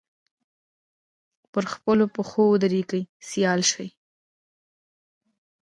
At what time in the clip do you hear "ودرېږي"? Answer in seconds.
2.51-3.01